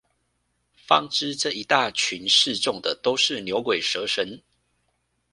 [0.87, 4.41] 方知這一大群示眾的都是牛鬼蛇神